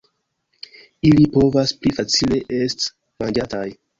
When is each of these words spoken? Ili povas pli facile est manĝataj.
Ili 1.09 1.27
povas 1.35 1.75
pli 1.83 1.93
facile 1.99 2.41
est 2.63 2.89
manĝataj. 3.25 3.67